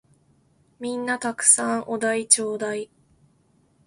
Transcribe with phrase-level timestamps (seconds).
[0.79, 2.89] 皆んな沢山お題ちょーだい！